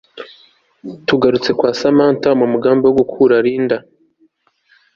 [1.07, 3.77] Tugarutse kwa Samantha umugambi wo gukura Linda